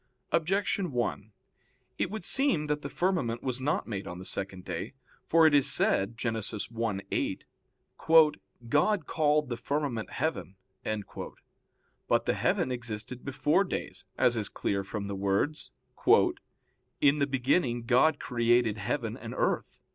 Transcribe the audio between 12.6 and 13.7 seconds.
existed before